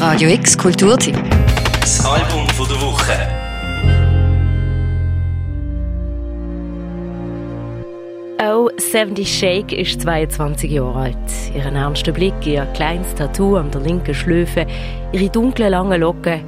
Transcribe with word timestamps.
Radio 0.00 0.30
X 0.30 0.56
Kulturtipp. 0.56 1.14
Das 1.78 2.02
Album 2.06 2.48
von 2.48 2.66
der 2.66 2.80
Woche. 2.80 3.12
Oh, 8.42 8.70
70 8.78 9.28
Shake 9.28 9.72
ist 9.74 10.00
22 10.00 10.70
Jahre 10.70 10.98
alt. 11.00 11.16
Ihren 11.54 11.76
ernsten 11.76 12.14
Blick, 12.14 12.32
ihr 12.46 12.64
kleines 12.72 13.14
Tattoo 13.14 13.56
an 13.56 13.70
der 13.70 13.82
linken 13.82 14.14
Schläfe, 14.14 14.66
ihre 15.12 15.28
dunklen 15.28 15.70
langen 15.70 16.00
Locken. 16.00 16.40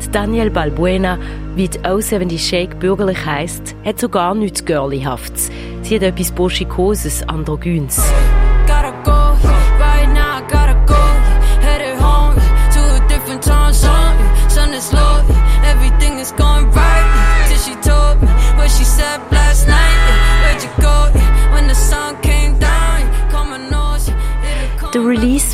Die 0.00 0.10
Daniel 0.12 0.50
Balbuena, 0.50 1.18
wie 1.56 1.66
die 1.66 1.80
Oh 1.84 2.00
70 2.00 2.40
Shake 2.40 2.78
bürgerlich 2.78 3.26
heisst, 3.26 3.74
hat 3.84 3.98
sogar 3.98 4.36
nichts 4.36 4.64
Girlyhaftes. 4.64 5.50
Sie 5.82 5.96
hat 5.96 6.04
etwas 6.04 6.30
Burschikoses, 6.30 7.28
Androgyns. 7.28 8.00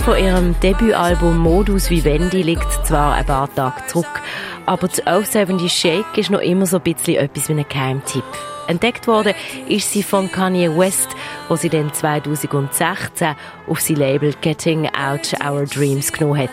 Von 0.07 0.19
ihrem 0.19 0.55
Debütalbum 0.61 1.37
Modus 1.37 1.91
Vivendi 1.91 2.41
liegt 2.43 2.87
zwar 2.87 3.15
ein 3.15 3.27
paar 3.27 3.53
Tage 3.53 3.87
zurück, 3.89 4.23
aber 4.65 4.87
die 4.87 5.03
Oh 5.05 5.21
70 5.21 5.73
Shake 5.73 6.17
ist 6.17 6.31
noch 6.31 6.39
immer 6.39 6.65
so 6.65 6.77
ein 6.77 6.83
bisschen 6.85 7.17
etwas 7.17 7.49
wie 7.49 7.55
ein 7.55 7.67
Geheimtipp. 7.69 8.23
Entdeckt 8.69 9.09
worden 9.09 9.35
ist 9.67 9.91
sie 9.91 10.05
von 10.05 10.31
Kanye 10.31 10.71
West, 10.79 11.09
wo 11.49 11.57
sie 11.57 11.69
dann 11.71 11.93
2016 11.93 13.35
auf 13.67 13.81
sein 13.81 13.97
Label 13.97 14.33
Getting 14.41 14.89
Out 14.95 15.35
Our 15.45 15.65
Dreams 15.65 16.13
genommen 16.13 16.39
hat. 16.39 16.51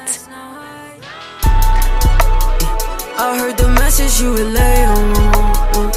I 3.19 3.37
heard 3.37 3.59
the 3.59 3.67
message 3.67 4.19
you 4.19 4.33
relay. 4.33 4.85
Um, 4.87 5.91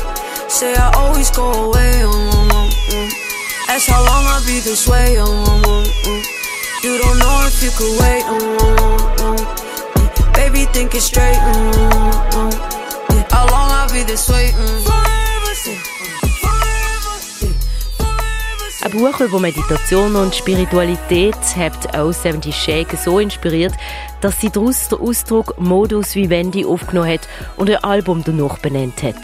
say 0.47 0.75
I 0.75 0.91
always 0.95 1.31
go 1.31 1.51
away. 1.71 2.05
Um, 2.05 2.51
Ask 3.71 3.89
how 3.89 4.05
long 4.05 4.27
I'll 4.27 4.45
be 4.45 4.61
this 4.61 4.87
way. 4.87 5.15
Know 5.15 6.36
if 7.57 7.63
you 7.63 7.71
could 7.71 7.99
wait. 8.01 8.25
Um, 8.29 9.37
baby, 10.35 10.67
think 10.73 10.95
it 10.95 11.01
straight. 11.03 11.37
Um, 11.37 11.73
yeah. 13.11 13.25
How 13.31 13.47
long 13.47 13.71
I'll 13.71 13.93
be 13.93 14.03
this 14.05 14.29
way? 14.29 14.53
Forever, 14.85 15.55
Ein 18.83 18.91
Buch 18.93 19.21
über 19.21 19.41
Meditation 19.41 20.17
und 20.17 20.35
Spiritualität 20.35 21.57
hat 21.57 21.97
auch 21.97 22.13
70 22.13 22.55
Shake 22.55 22.97
so 22.97 23.19
inspiriert, 23.19 23.75
dass 24.21 24.41
sie 24.41 24.51
daraus 24.51 24.89
den 24.89 25.01
Ausdruck 25.01 25.59
Modus 25.59 26.15
Vivendi 26.15 26.65
aufgenommen 26.65 27.13
hat 27.15 27.29
und 27.57 27.71
ein 27.71 27.83
Album 27.83 28.23
danach 28.25 28.59
benannt 28.59 29.03
hat. 29.03 29.17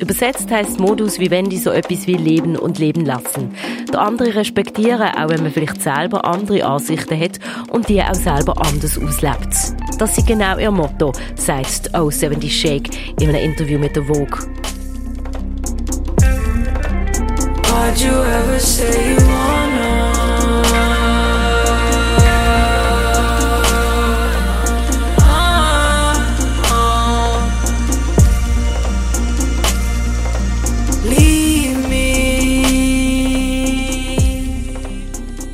Übersetzt 0.00 0.50
heißt 0.50 0.80
Modus 0.80 1.18
Vivendi 1.18 1.58
so 1.58 1.70
etwas 1.70 2.06
wie 2.06 2.14
Leben 2.14 2.56
und 2.56 2.78
Leben 2.78 3.04
lassen. 3.04 3.54
Der 3.92 4.00
andere 4.00 4.34
respektieren, 4.34 5.02
auch 5.02 5.28
wenn 5.28 5.42
man 5.42 5.52
vielleicht 5.52 5.82
selber 5.82 6.24
andere 6.24 6.64
Ansichten 6.64 7.20
hat 7.20 7.38
und 7.68 7.86
die 7.90 8.02
auch 8.02 8.14
selber 8.14 8.56
anders 8.64 8.96
auslebt. 8.96 9.54
Das 9.98 10.16
ist 10.16 10.26
genau 10.26 10.56
ihr 10.56 10.70
Motto, 10.70 11.12
sagt 11.34 11.94
O 11.94 12.10
70 12.10 12.60
Shake 12.60 12.90
in 13.20 13.28
einem 13.28 13.44
Interview 13.44 13.78
mit 13.78 13.94
der 13.94 14.04
Vogue. 14.04 14.38
Why'd 17.68 18.00
you 18.00 18.10
ever 18.10 18.58
say 18.58 19.12
you 19.12 19.16
wanna? 19.16 19.69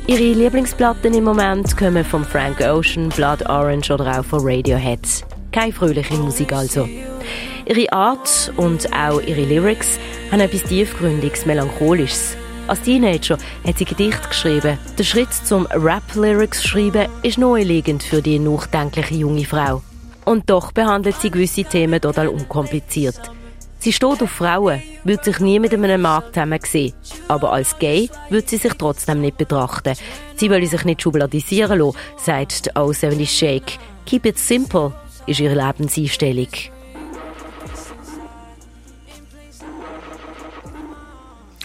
Ihre 0.09 0.39
Lieblingsplatten 0.39 1.13
im 1.13 1.25
Moment 1.25 1.75
kommen 1.75 2.05
von 2.05 2.23
Frank 2.23 2.61
Ocean, 2.61 3.09
Blood 3.09 3.49
Orange 3.49 3.91
oder 3.91 4.17
auch 4.17 4.23
von 4.23 4.39
Radiohead. 4.41 5.01
Keine 5.51 5.73
fröhliche 5.73 6.13
Musik 6.13 6.53
also. 6.53 6.87
Ihre 7.65 7.91
Art 7.91 8.53
und 8.55 8.87
auch 8.93 9.19
ihre 9.19 9.43
Lyrics 9.43 9.99
haben 10.31 10.39
etwas 10.39 10.63
tiefgründiges, 10.63 11.45
melancholisches. 11.45 12.37
Als 12.67 12.83
Teenager 12.83 13.37
hat 13.65 13.77
sie 13.77 13.83
Gedichte 13.83 14.29
geschrieben. 14.29 14.79
Der 14.97 15.03
Schritt 15.03 15.33
zum 15.33 15.65
Rap-Lyrics 15.65 16.63
schreiben 16.63 17.09
ist 17.23 17.37
naheliegend 17.37 18.01
für 18.01 18.21
die 18.21 18.39
nachdenkliche 18.39 19.15
junge 19.15 19.43
Frau. 19.43 19.81
Und 20.23 20.49
doch 20.49 20.71
behandelt 20.71 21.17
sie 21.19 21.31
gewisse 21.31 21.65
Themen 21.65 21.99
total 21.99 22.29
unkompliziert. 22.29 23.19
Sie 23.87 23.93
steht 23.93 24.21
auf 24.21 24.31
Frauen, 24.31 24.83
wird 25.05 25.23
sich 25.23 25.39
nie 25.39 25.61
mit 25.61 25.73
einem 25.73 26.01
Mann 26.01 26.21
zusammen 26.33 26.59
sehen. 26.61 26.91
Aber 27.29 27.53
als 27.53 27.79
gay 27.79 28.09
wird 28.29 28.49
sie 28.49 28.57
sich 28.57 28.73
trotzdem 28.73 29.21
nicht 29.21 29.37
betrachten. 29.37 29.93
Sie 30.35 30.49
will 30.49 30.67
sich 30.67 30.83
nicht 30.83 31.01
schubladisieren 31.01 31.79
lassen, 31.79 31.97
sagt 32.17 32.65
die 32.65 32.77
O 32.77 32.91
70 32.91 33.31
Shake. 33.31 33.79
Keep 34.05 34.25
it 34.25 34.37
simple 34.37 34.91
ist 35.25 35.39
ihre 35.39 35.55
Lebenseinstellung. 35.55 36.49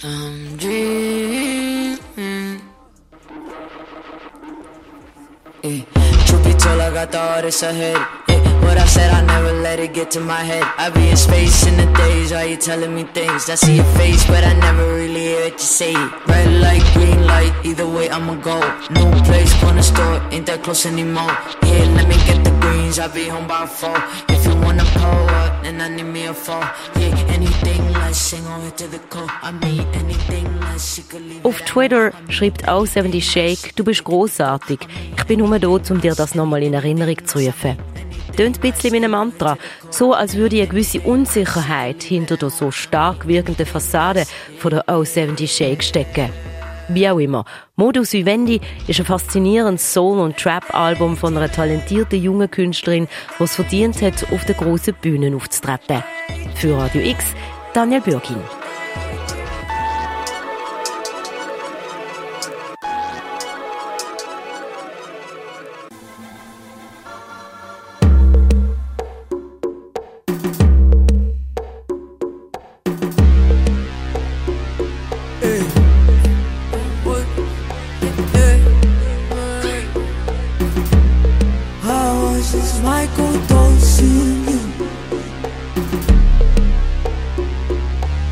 I'm 0.05 0.57
dreaming. 0.59 1.99
Yeah. 5.65 5.83
Truth 6.27 6.45
be 6.45 6.55
told, 6.55 6.81
I 6.81 7.05
got. 7.05 8.22
What 8.63 8.79
I 8.79 8.87
said, 8.87 9.11
I 9.11 9.21
never 9.27 9.53
let 9.61 9.79
it 9.81 9.93
get 9.93 10.11
to 10.13 10.21
my 10.21 10.43
head. 10.51 10.65
I 10.79 10.91
be 10.91 11.11
in 11.11 11.17
space 11.17 11.67
in 11.67 11.77
the 11.77 11.87
days, 11.99 12.33
are 12.33 12.47
you 12.47 12.57
telling 12.57 12.95
me 12.95 13.05
things? 13.05 13.51
I 13.51 13.57
see 13.57 13.77
your 13.77 13.91
face, 13.99 14.25
but 14.27 14.45
I 14.45 14.55
never 14.55 14.95
really 14.95 15.21
hear 15.21 15.45
what 15.45 15.53
you 15.53 15.59
say. 15.59 15.95
Red 16.27 16.51
light, 16.65 16.85
green 16.95 17.27
light, 17.27 17.53
either 17.65 17.87
way 17.87 18.09
I'ma 18.09 18.35
go. 18.37 18.59
No 18.91 19.05
place, 19.25 19.53
corner 19.61 19.83
store, 19.83 20.23
ain't 20.31 20.47
that 20.47 20.63
close 20.63 20.87
anymore. 20.87 21.35
Yeah, 21.63 21.85
let 21.97 22.07
me 22.09 22.17
get 22.29 22.45
the 22.45 22.55
greens, 22.61 22.99
I'll 22.99 23.13
be 23.13 23.29
home 23.29 23.47
by 23.49 23.67
four. 23.67 23.97
If 24.29 24.47
you 24.47 24.55
wanna 24.65 24.85
pull 24.95 25.29
up, 25.43 25.63
then 25.65 25.81
I 25.81 25.89
need 25.89 26.05
me 26.17 26.27
a 26.27 26.35
fall. 26.35 26.65
Yeah, 26.97 27.35
anything 27.37 27.93
less, 27.93 28.19
sing 28.19 28.47
on 28.47 28.63
it 28.69 28.77
to 28.79 28.87
the 28.89 29.01
core. 29.11 29.29
I 29.43 29.51
mean, 29.53 29.85
anything 29.95 30.47
less, 30.61 30.95
she 30.95 31.03
could 31.03 31.23
leave. 31.23 31.45
Auf 31.45 31.61
Twitter 31.63 32.13
schreibt 32.29 32.69
auch 32.69 32.87
70 32.87 33.25
Shake, 33.29 33.75
du 33.77 33.85
bist 33.85 34.05
großartig. 34.05 34.79
Ich 35.17 35.25
bin 35.25 35.41
nur 35.41 35.59
da, 35.59 35.69
um 35.69 36.01
dir 36.01 36.15
das 36.15 36.35
nochmal 36.35 36.63
in 36.63 36.75
Erinnerung 36.75 37.27
zu 37.27 37.39
rufen. 37.39 37.92
Tönt 38.37 38.59
ein 38.59 38.61
bisschen 38.61 38.93
wie 38.93 39.05
ein 39.05 39.11
Mantra. 39.11 39.59
So, 39.91 40.15
als 40.15 40.37
würde 40.37 40.57
eine 40.57 40.67
gewisse 40.67 41.01
Unsicherheit 41.01 42.03
hinter 42.03 42.37
der 42.37 42.51
so 42.51 42.71
stark 42.71 43.27
wirkenden 43.27 43.67
Fassade 43.67 44.25
von 44.59 44.71
der 44.71 44.85
O 44.89 45.05
70 45.05 45.51
Shake 45.51 45.83
stecken. 45.83 46.31
Wie 46.89 47.09
auch 47.09 47.19
immer. 47.19 47.45
Modus 47.77 48.13
Vivendi 48.13 48.61
ist 48.87 49.01
ein 49.01 49.07
faszinierendes 49.07 49.93
Soul- 49.93 50.21
und 50.21 50.37
Trap-Album 50.37 51.17
von 51.17 51.37
einer 51.37 51.51
talentierten 51.51 52.23
jungen 52.23 52.51
Künstlerin, 52.51 53.09
die 53.39 53.45
es 53.45 53.55
verdient 53.55 54.03
hat, 54.03 54.31
auf 54.33 54.45
der 54.45 54.55
grossen 54.55 54.95
Bühne 55.01 55.35
aufzutreten. 55.35 56.03
Für 56.55 56.77
Radio 56.77 57.03
X, 57.03 57.25
Daniel 57.73 58.01
Bürgin. 58.01 58.37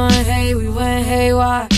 going 0.00 0.24
hey, 0.24 0.54
we 0.54 0.68
went 0.68 1.04
haywire. 1.06 1.68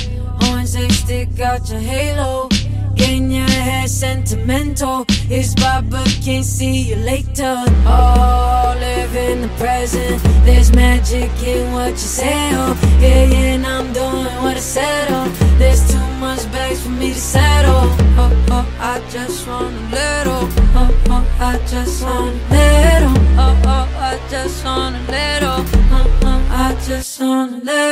Horns 0.41 0.73
they 0.75 0.89
stick 0.89 1.41
out 1.41 1.69
your 1.69 1.81
halo. 1.81 2.49
Getting 2.95 3.31
your 3.31 3.51
hair 3.67 3.89
sentimental. 3.89 5.05
It's 5.37 5.55
Bob, 5.55 5.91
but 5.91 6.07
can't 6.25 6.45
see 6.45 6.77
you 6.89 6.97
later. 6.97 7.57
Oh, 7.87 8.77
live 8.79 9.15
in 9.17 9.43
the 9.43 9.53
present. 9.63 10.23
There's 10.47 10.71
magic 10.73 11.31
in 11.43 11.73
what 11.73 11.93
you 11.93 12.11
say. 12.21 12.51
Oh, 12.53 12.75
yeah, 13.01 13.25
yeah, 13.25 13.55
and 13.55 13.67
I'm 13.67 13.93
doing 13.93 14.33
what 14.43 14.57
I 14.57 14.65
said. 14.77 15.09
Oh, 15.11 15.29
there's 15.59 15.83
too 15.91 16.09
much 16.25 16.43
bags 16.53 16.83
for 16.85 16.91
me 16.91 17.09
to 17.13 17.21
settle. 17.35 17.87
Oh, 18.21 18.47
oh, 18.57 18.67
I 18.79 18.95
just 19.11 19.49
want 19.49 19.75
a 19.75 19.85
little. 19.99 20.45
Oh, 20.81 20.91
oh, 21.15 21.25
I 21.41 21.53
just 21.73 22.05
want 22.05 22.37
a 22.37 22.55
little. 22.55 23.17
Oh, 23.45 23.63
oh, 23.75 23.87
I 24.11 24.13
just 24.31 24.65
want 24.65 24.95
a 24.97 25.03
little. 25.17 25.61
Oh, 25.97 26.21
oh, 26.31 26.41
I 26.51 26.69
just 26.87 27.21
want 27.21 27.53
a 27.53 27.65
little. 27.65 27.92